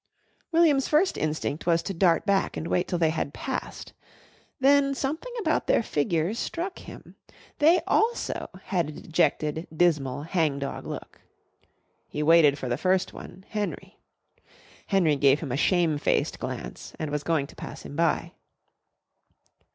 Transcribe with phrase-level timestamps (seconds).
[0.51, 3.93] William's first instinct was to dart back and wait till they had passed.
[4.59, 7.17] Then something about their figures struck him.
[7.59, 11.21] They also had a dejected, dismal, hang dog look.
[12.07, 13.99] He waited for the first one, Henry.
[14.87, 18.31] Henry gave him a shamefaced glance and was going to pass him by.